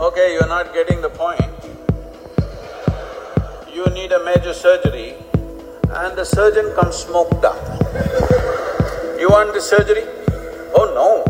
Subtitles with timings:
[0.00, 1.40] Okay, you're not getting the point.
[3.74, 5.16] You need a major surgery
[5.90, 7.58] and the surgeon comes smoked up.
[9.18, 10.04] You want the surgery?
[10.72, 11.24] Oh no.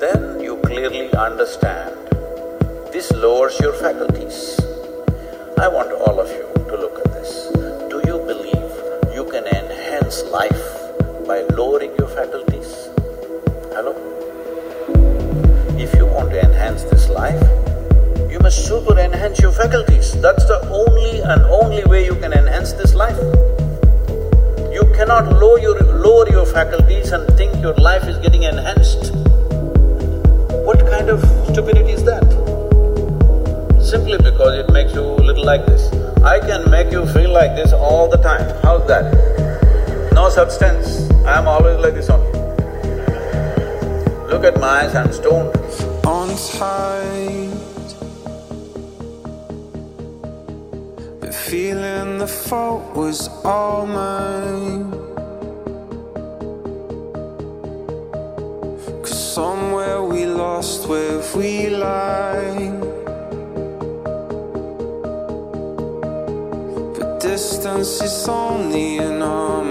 [0.00, 1.94] Then you clearly understand
[2.92, 4.58] this lowers your faculties.
[5.58, 7.52] I want all of you to look at this.
[7.88, 10.66] Do you believe you can enhance life
[11.24, 12.88] by lowering your faculties?
[13.70, 13.94] Hello?
[15.78, 17.40] If you want to enhance this life,
[18.28, 20.20] you must super enhance your faculties.
[20.20, 23.16] That's the only and only way you can enhance this life.
[24.74, 29.14] You cannot lower your, lower your faculties and think your life is getting enhanced.
[30.66, 32.26] What kind of stupidity is that?
[33.80, 35.92] Simply because it makes you little like this.
[36.24, 38.50] I can make you feel like this all the time.
[38.64, 39.14] How's that?
[40.12, 41.08] No substance.
[41.24, 42.27] I'm always like this only.
[44.28, 45.56] Look at my eyes, I'm stoned.
[46.06, 46.28] On
[46.58, 47.50] tight,
[51.18, 54.90] but feeling the fault was all mine.
[59.02, 62.70] Cause somewhere we lost where we lie.
[66.98, 69.64] But distance is only in our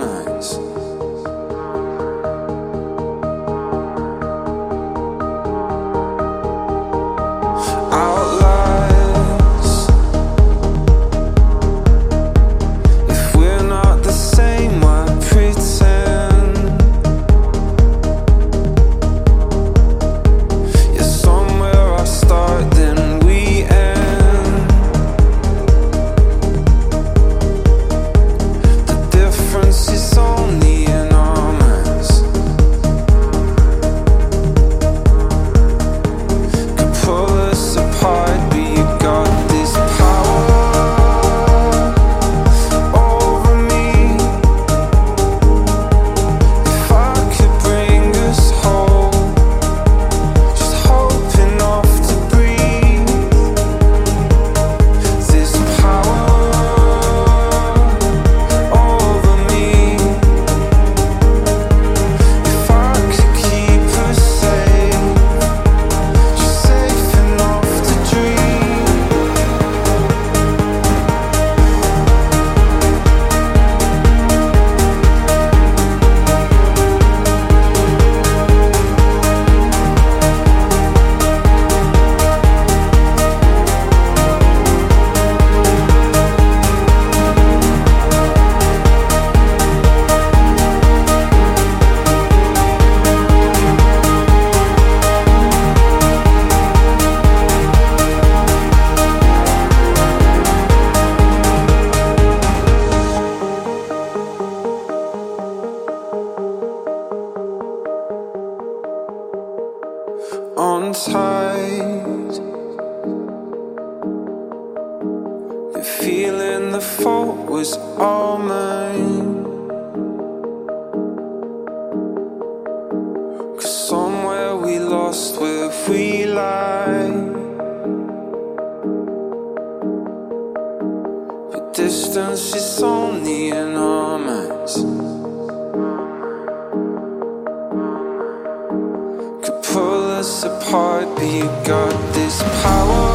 [140.28, 143.08] us apart, but you got this power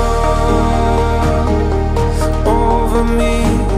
[2.46, 3.71] over me.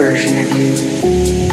[0.00, 1.49] Version of you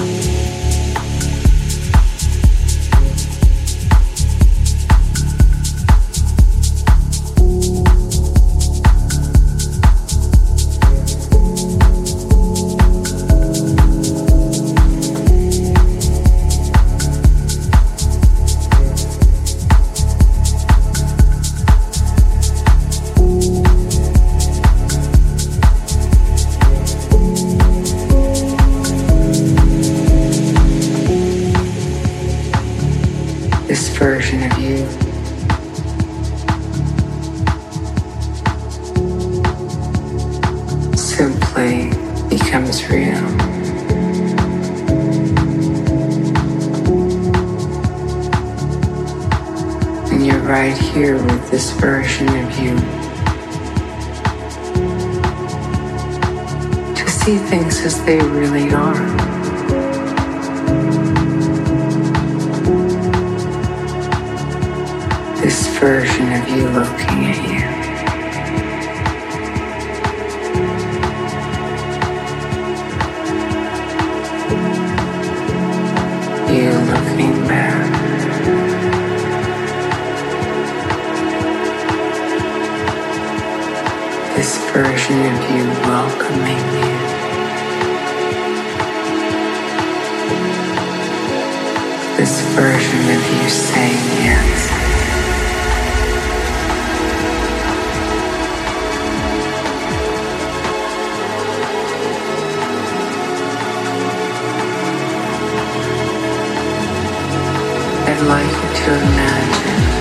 [108.24, 109.97] life like to imagine.